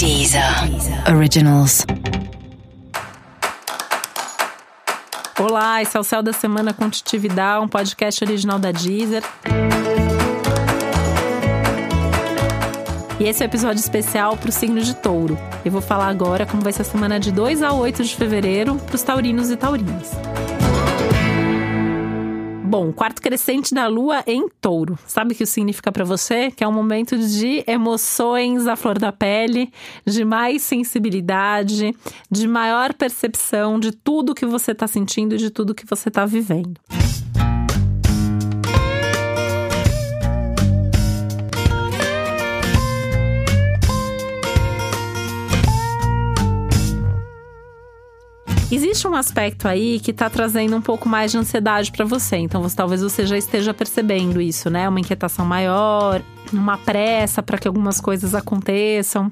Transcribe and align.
Deezer 0.00 0.42
Originals. 1.14 1.84
Olá, 5.38 5.82
esse 5.82 5.94
é 5.94 6.00
o 6.00 6.02
Céu 6.02 6.22
da 6.22 6.32
Semana 6.32 6.72
com 6.72 6.88
Titividade, 6.88 7.62
um 7.62 7.68
podcast 7.68 8.24
original 8.24 8.58
da 8.58 8.72
Deezer. 8.72 9.22
E 13.20 13.24
esse 13.24 13.42
é 13.42 13.46
o 13.46 13.48
episódio 13.48 13.78
especial 13.78 14.38
para 14.38 14.48
o 14.48 14.52
signo 14.52 14.80
de 14.80 14.94
touro. 14.94 15.38
Eu 15.62 15.70
vou 15.70 15.82
falar 15.82 16.08
agora 16.08 16.46
como 16.46 16.62
vai 16.62 16.72
ser 16.72 16.80
a 16.80 16.86
semana 16.86 17.20
de 17.20 17.30
2 17.30 17.62
a 17.62 17.74
8 17.74 18.02
de 18.02 18.16
fevereiro 18.16 18.76
para 18.76 18.96
os 18.96 19.02
taurinos 19.02 19.50
e 19.50 19.56
taurinas. 19.58 20.12
Bom, 22.70 22.92
quarto 22.92 23.20
crescente 23.20 23.74
da 23.74 23.88
lua 23.88 24.22
em 24.28 24.48
touro. 24.60 24.96
Sabe 25.04 25.32
o 25.32 25.36
que 25.36 25.42
isso 25.42 25.54
significa 25.54 25.90
para 25.90 26.04
você? 26.04 26.52
Que 26.52 26.62
é 26.62 26.68
um 26.68 26.72
momento 26.72 27.18
de 27.18 27.64
emoções 27.66 28.68
à 28.68 28.76
flor 28.76 28.96
da 28.96 29.10
pele, 29.10 29.72
de 30.06 30.24
mais 30.24 30.62
sensibilidade, 30.62 31.92
de 32.30 32.46
maior 32.46 32.94
percepção 32.94 33.80
de 33.80 33.90
tudo 33.90 34.36
que 34.36 34.46
você 34.46 34.70
está 34.70 34.86
sentindo 34.86 35.34
e 35.34 35.38
de 35.38 35.50
tudo 35.50 35.74
que 35.74 35.84
você 35.84 36.10
está 36.10 36.24
vivendo. 36.24 36.80
Existe 48.70 49.08
um 49.08 49.16
aspecto 49.16 49.66
aí 49.66 49.98
que 49.98 50.12
está 50.12 50.30
trazendo 50.30 50.76
um 50.76 50.80
pouco 50.80 51.08
mais 51.08 51.32
de 51.32 51.38
ansiedade 51.38 51.90
para 51.90 52.04
você. 52.04 52.36
Então, 52.36 52.62
você, 52.62 52.76
talvez 52.76 53.02
você 53.02 53.26
já 53.26 53.36
esteja 53.36 53.74
percebendo 53.74 54.40
isso, 54.40 54.70
né? 54.70 54.88
Uma 54.88 55.00
inquietação 55.00 55.44
maior, 55.44 56.22
uma 56.52 56.78
pressa 56.78 57.42
para 57.42 57.58
que 57.58 57.66
algumas 57.66 58.00
coisas 58.00 58.32
aconteçam. 58.32 59.30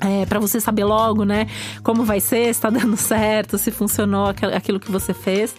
É, 0.00 0.24
para 0.26 0.38
você 0.38 0.60
saber 0.60 0.84
logo, 0.84 1.24
né, 1.24 1.48
como 1.82 2.04
vai 2.04 2.20
ser, 2.20 2.44
se 2.44 2.50
está 2.50 2.70
dando 2.70 2.96
certo, 2.96 3.58
se 3.58 3.72
funcionou 3.72 4.26
aquilo 4.26 4.78
que 4.78 4.90
você 4.90 5.12
fez. 5.12 5.54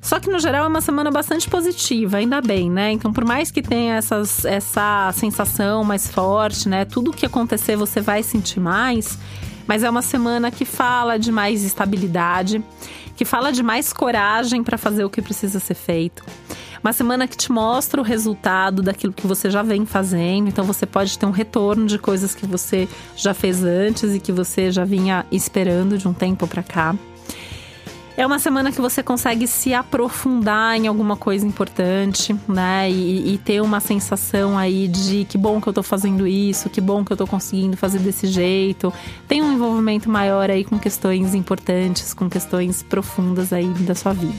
Só 0.00 0.20
que 0.20 0.30
no 0.30 0.38
geral 0.38 0.64
é 0.64 0.68
uma 0.68 0.80
semana 0.80 1.10
bastante 1.10 1.50
positiva, 1.50 2.18
ainda 2.18 2.40
bem, 2.40 2.70
né? 2.70 2.92
Então, 2.92 3.12
por 3.12 3.24
mais 3.24 3.50
que 3.50 3.60
tenha 3.60 3.96
essas, 3.96 4.44
essa 4.44 5.12
sensação 5.12 5.82
mais 5.84 6.06
forte, 6.06 6.68
né? 6.68 6.84
Tudo 6.84 7.12
que 7.12 7.26
acontecer 7.26 7.76
você 7.76 8.00
vai 8.00 8.22
sentir 8.22 8.60
mais 8.60 9.18
mas 9.68 9.84
é 9.84 9.90
uma 9.90 10.02
semana 10.02 10.50
que 10.50 10.64
fala 10.64 11.18
de 11.18 11.30
mais 11.30 11.62
estabilidade, 11.62 12.64
que 13.14 13.24
fala 13.24 13.52
de 13.52 13.62
mais 13.62 13.92
coragem 13.92 14.64
para 14.64 14.78
fazer 14.78 15.04
o 15.04 15.10
que 15.10 15.20
precisa 15.20 15.60
ser 15.60 15.74
feito. 15.74 16.24
Uma 16.82 16.92
semana 16.92 17.28
que 17.28 17.36
te 17.36 17.52
mostra 17.52 18.00
o 18.00 18.04
resultado 18.04 18.82
daquilo 18.82 19.12
que 19.12 19.26
você 19.26 19.50
já 19.50 19.62
vem 19.62 19.84
fazendo, 19.84 20.48
então 20.48 20.64
você 20.64 20.86
pode 20.86 21.18
ter 21.18 21.26
um 21.26 21.30
retorno 21.30 21.86
de 21.86 21.98
coisas 21.98 22.34
que 22.34 22.46
você 22.46 22.88
já 23.14 23.34
fez 23.34 23.62
antes 23.62 24.14
e 24.14 24.20
que 24.20 24.32
você 24.32 24.70
já 24.70 24.84
vinha 24.84 25.26
esperando 25.30 25.98
de 25.98 26.08
um 26.08 26.14
tempo 26.14 26.46
para 26.46 26.62
cá. 26.62 26.94
É 28.18 28.26
uma 28.26 28.40
semana 28.40 28.72
que 28.72 28.80
você 28.80 29.00
consegue 29.00 29.46
se 29.46 29.72
aprofundar 29.72 30.76
em 30.76 30.88
alguma 30.88 31.16
coisa 31.16 31.46
importante, 31.46 32.34
né? 32.48 32.90
E, 32.90 33.34
e, 33.34 33.38
ter 33.38 33.60
uma 33.60 33.78
sensação 33.78 34.58
aí 34.58 34.88
de 34.88 35.24
que 35.24 35.38
bom 35.38 35.60
que 35.60 35.68
eu 35.68 35.72
tô 35.72 35.84
fazendo 35.84 36.26
isso, 36.26 36.68
que 36.68 36.80
bom 36.80 37.04
que 37.04 37.12
eu 37.12 37.16
tô 37.16 37.28
conseguindo 37.28 37.76
fazer 37.76 38.00
desse 38.00 38.26
jeito. 38.26 38.92
Tem 39.28 39.40
um 39.40 39.52
envolvimento 39.52 40.10
maior 40.10 40.50
aí 40.50 40.64
com 40.64 40.76
questões 40.80 41.32
importantes, 41.32 42.12
com 42.12 42.28
questões 42.28 42.82
profundas 42.82 43.52
aí 43.52 43.68
da 43.68 43.94
sua 43.94 44.12
vida. 44.14 44.34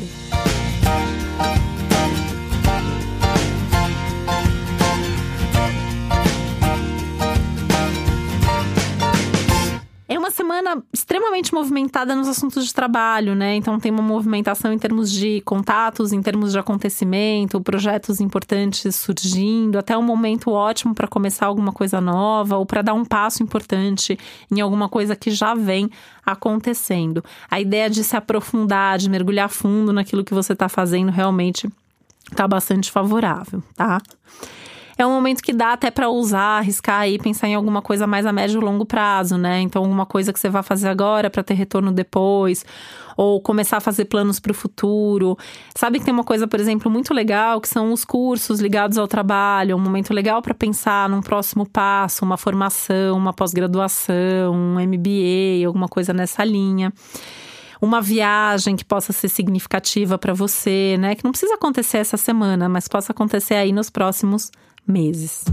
Semana 10.70 10.84
extremamente 10.94 11.54
movimentada 11.54 12.16
nos 12.16 12.28
assuntos 12.28 12.66
de 12.66 12.74
trabalho, 12.74 13.36
né? 13.36 13.56
Então 13.56 13.80
tem 13.80 13.92
uma 13.92 14.02
movimentação 14.02 14.72
em 14.72 14.78
termos 14.78 15.12
de 15.12 15.42
contatos, 15.42 16.14
em 16.14 16.22
termos 16.22 16.52
de 16.52 16.60
acontecimento, 16.60 17.62
projetos 17.62 18.20
importantes 18.20 18.96
surgindo, 18.96 19.78
até 19.78 19.98
um 19.98 20.04
momento 20.04 20.52
ótimo 20.52 20.94
para 20.94 21.08
começar 21.08 21.48
alguma 21.48 21.72
coisa 21.72 22.00
nova 22.00 22.58
ou 22.58 22.66
para 22.66 22.82
dar 22.82 22.94
um 22.94 23.06
passo 23.06 23.42
importante 23.42 24.18
em 24.52 24.62
alguma 24.62 24.88
coisa 24.88 25.16
que 25.16 25.32
já 25.32 25.56
vem 25.56 25.90
acontecendo. 26.26 27.24
A 27.50 27.60
ideia 27.60 27.90
de 27.90 28.04
se 28.04 28.16
aprofundar, 28.16 28.98
de 28.98 29.10
mergulhar 29.10 29.50
fundo 29.50 29.92
naquilo 29.92 30.24
que 30.24 30.34
você 30.34 30.54
está 30.54 30.70
fazendo 30.70 31.12
realmente 31.12 31.68
está 32.30 32.48
bastante 32.48 32.92
favorável, 32.92 33.64
tá? 33.76 34.00
É 35.02 35.08
um 35.08 35.14
momento 35.14 35.42
que 35.42 35.54
dá 35.54 35.72
até 35.72 35.90
para 35.90 36.10
usar, 36.10 36.58
arriscar 36.60 37.00
aí, 37.00 37.18
pensar 37.18 37.48
em 37.48 37.56
alguma 37.56 37.82
coisa 37.82 38.06
mais 38.06 38.26
a 38.26 38.34
médio 38.34 38.60
e 38.60 38.64
longo 38.64 38.86
prazo, 38.86 39.38
né? 39.38 39.62
Então, 39.62 39.82
alguma 39.82 40.06
coisa 40.06 40.34
que 40.34 40.40
você 40.40 40.50
vai 40.50 40.62
fazer 40.62 40.90
agora 40.90 41.30
para 41.30 41.42
ter 41.42 41.54
retorno 41.54 41.90
depois, 41.90 42.66
ou 43.16 43.40
começar 43.40 43.78
a 43.78 43.80
fazer 43.80 44.06
planos 44.06 44.42
para 44.42 44.52
o 44.52 44.54
futuro. 44.54 45.38
Sabe 45.74 46.00
que 46.00 46.06
tem 46.06 46.14
uma 46.14 46.26
coisa, 46.26 46.48
por 46.48 46.60
exemplo, 46.60 46.92
muito 46.92 47.14
legal, 47.14 47.62
que 47.62 47.70
são 47.70 47.94
os 47.94 48.04
cursos 48.04 48.60
ligados 48.60 48.98
ao 48.98 49.08
trabalho, 49.08 49.78
um 49.78 49.80
momento 49.80 50.14
legal 50.14 50.42
para 50.42 50.54
pensar 50.54 51.08
num 51.08 51.22
próximo 51.22 51.66
passo, 51.66 52.26
uma 52.26 52.36
formação, 52.36 53.16
uma 53.16 53.32
pós-graduação, 53.32 54.54
um 54.54 54.76
MBA, 54.86 55.66
alguma 55.66 55.88
coisa 55.88 56.12
nessa 56.12 56.44
linha 56.44 56.92
uma 57.82 58.02
viagem 58.02 58.76
que 58.76 58.84
possa 58.84 59.14
ser 59.14 59.30
significativa 59.30 60.18
para 60.18 60.34
você, 60.34 60.98
né? 61.00 61.16
Que 61.16 61.24
não 61.24 61.32
precisa 61.32 61.54
acontecer 61.54 62.00
essa 62.00 62.18
semana, 62.18 62.68
mas 62.68 62.90
possa 62.90 63.14
acontecer 63.14 63.54
aí 63.54 63.72
nos 63.72 63.90
próximos 63.90 64.52
meses. 64.90 65.44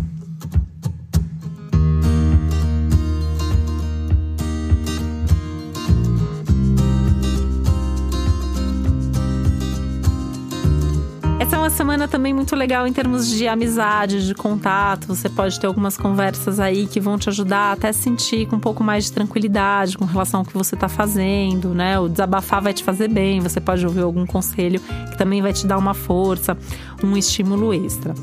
Essa 11.38 11.54
é 11.54 11.58
uma 11.58 11.70
semana 11.70 12.08
também 12.08 12.32
muito 12.34 12.56
legal 12.56 12.86
em 12.88 12.92
termos 12.92 13.28
de 13.28 13.46
amizade, 13.46 14.26
de 14.26 14.34
contato. 14.34 15.06
Você 15.06 15.28
pode 15.28 15.60
ter 15.60 15.66
algumas 15.66 15.96
conversas 15.96 16.58
aí 16.58 16.86
que 16.86 16.98
vão 16.98 17.18
te 17.18 17.28
ajudar 17.28 17.72
até 17.72 17.92
sentir 17.92 18.46
com 18.46 18.56
um 18.56 18.60
pouco 18.60 18.82
mais 18.82 19.04
de 19.04 19.12
tranquilidade 19.12 19.96
com 19.98 20.04
relação 20.04 20.40
ao 20.40 20.46
que 20.46 20.54
você 20.54 20.74
está 20.74 20.88
fazendo, 20.88 21.74
né? 21.74 22.00
O 22.00 22.08
desabafar 22.08 22.62
vai 22.62 22.72
te 22.72 22.82
fazer 22.82 23.08
bem. 23.08 23.38
Você 23.40 23.60
pode 23.60 23.86
ouvir 23.86 24.00
algum 24.00 24.26
conselho 24.26 24.80
que 24.80 25.18
também 25.18 25.42
vai 25.42 25.52
te 25.52 25.66
dar 25.66 25.78
uma 25.78 25.94
força, 25.94 26.56
um 27.04 27.16
estímulo 27.16 27.72
extra. 27.72 28.14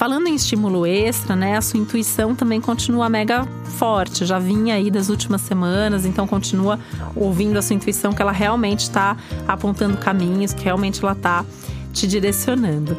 Falando 0.00 0.28
em 0.28 0.34
estímulo 0.34 0.86
extra, 0.86 1.36
né, 1.36 1.58
a 1.58 1.60
sua 1.60 1.78
intuição 1.78 2.34
também 2.34 2.58
continua 2.58 3.06
mega 3.10 3.46
forte. 3.76 4.24
Já 4.24 4.38
vinha 4.38 4.76
aí 4.76 4.90
das 4.90 5.10
últimas 5.10 5.42
semanas, 5.42 6.06
então 6.06 6.26
continua 6.26 6.80
ouvindo 7.14 7.58
a 7.58 7.60
sua 7.60 7.76
intuição 7.76 8.10
que 8.10 8.22
ela 8.22 8.32
realmente 8.32 8.80
está 8.80 9.14
apontando 9.46 9.98
caminhos, 9.98 10.54
que 10.54 10.64
realmente 10.64 11.04
ela 11.04 11.12
está 11.12 11.44
te 11.92 12.06
direcionando. 12.06 12.96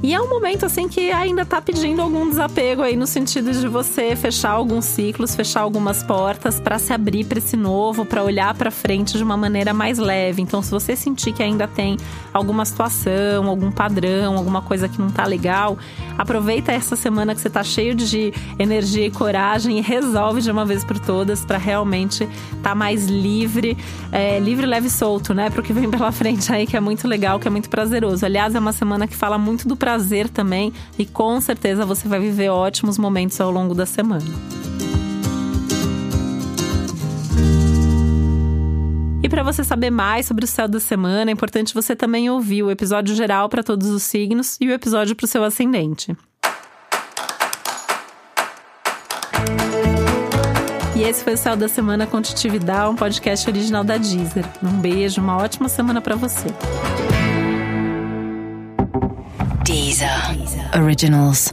E 0.00 0.14
é 0.14 0.20
um 0.20 0.28
momento 0.28 0.64
assim 0.64 0.88
que 0.88 1.10
ainda 1.10 1.44
tá 1.44 1.60
pedindo 1.60 2.00
algum 2.00 2.28
desapego 2.28 2.82
aí 2.82 2.94
no 2.94 3.06
sentido 3.06 3.50
de 3.50 3.66
você 3.66 4.14
fechar 4.14 4.52
alguns 4.52 4.84
ciclos, 4.84 5.34
fechar 5.34 5.62
algumas 5.62 6.04
portas 6.04 6.60
para 6.60 6.78
se 6.78 6.92
abrir 6.92 7.24
para 7.24 7.38
esse 7.38 7.56
novo, 7.56 8.04
para 8.04 8.22
olhar 8.22 8.54
para 8.54 8.70
frente 8.70 9.16
de 9.16 9.24
uma 9.24 9.36
maneira 9.36 9.74
mais 9.74 9.98
leve. 9.98 10.40
Então, 10.40 10.62
se 10.62 10.70
você 10.70 10.94
sentir 10.94 11.32
que 11.32 11.42
ainda 11.42 11.66
tem 11.66 11.96
alguma 12.32 12.64
situação, 12.64 13.48
algum 13.48 13.72
padrão, 13.72 14.36
alguma 14.36 14.62
coisa 14.62 14.88
que 14.88 15.00
não 15.00 15.10
tá 15.10 15.26
legal, 15.26 15.76
aproveita 16.16 16.70
essa 16.70 16.94
semana 16.94 17.34
que 17.34 17.40
você 17.40 17.50
tá 17.50 17.64
cheio 17.64 17.92
de 17.92 18.32
energia 18.56 19.04
e 19.04 19.10
coragem 19.10 19.78
e 19.78 19.80
resolve 19.80 20.40
de 20.40 20.50
uma 20.50 20.64
vez 20.64 20.84
por 20.84 21.00
todas 21.00 21.44
para 21.44 21.58
realmente 21.58 22.22
estar 22.22 22.62
tá 22.62 22.74
mais 22.74 23.06
livre, 23.06 23.76
é, 24.12 24.38
livre, 24.38 24.64
leve 24.64 24.86
e 24.86 24.90
solto, 24.90 25.34
né? 25.34 25.50
Pro 25.50 25.60
que 25.60 25.72
vem 25.72 25.90
pela 25.90 26.12
frente 26.12 26.52
aí, 26.52 26.68
que 26.68 26.76
é 26.76 26.80
muito 26.80 27.08
legal, 27.08 27.40
que 27.40 27.48
é 27.48 27.50
muito 27.50 27.68
prazeroso. 27.68 28.24
Aliás, 28.24 28.54
é 28.54 28.60
uma 28.60 28.72
semana 28.72 29.08
que 29.08 29.16
fala 29.16 29.36
muito 29.36 29.66
do 29.66 29.74
prazer 29.74 29.87
também 30.28 30.72
e 30.98 31.06
com 31.06 31.40
certeza 31.40 31.86
você 31.86 32.08
vai 32.08 32.20
viver 32.20 32.48
ótimos 32.50 32.98
momentos 32.98 33.40
ao 33.40 33.50
longo 33.50 33.74
da 33.74 33.86
semana. 33.86 34.26
E 39.22 39.28
para 39.28 39.42
você 39.42 39.62
saber 39.62 39.90
mais 39.90 40.26
sobre 40.26 40.44
o 40.44 40.48
céu 40.48 40.68
da 40.68 40.80
semana, 40.80 41.30
é 41.30 41.34
importante 41.34 41.74
você 41.74 41.94
também 41.94 42.30
ouvir 42.30 42.62
o 42.62 42.70
episódio 42.70 43.14
geral 43.14 43.48
para 43.48 43.62
todos 43.62 43.88
os 43.88 44.02
signos 44.02 44.56
e 44.60 44.68
o 44.68 44.72
episódio 44.72 45.14
para 45.14 45.24
o 45.24 45.28
seu 45.28 45.44
ascendente. 45.44 46.16
E 50.96 51.02
esse 51.02 51.22
foi 51.22 51.34
o 51.34 51.36
Céu 51.36 51.56
da 51.56 51.68
Semana 51.68 52.06
com 52.06 52.20
Titividade, 52.20 52.90
um 52.90 52.96
podcast 52.96 53.48
original 53.48 53.84
da 53.84 53.96
Deezer. 53.96 54.44
Um 54.60 54.80
beijo, 54.80 55.20
uma 55.20 55.36
ótima 55.36 55.68
semana 55.68 56.00
para 56.00 56.16
você. 56.16 56.48
Deezer. 59.98 60.70
Originals. 60.74 61.50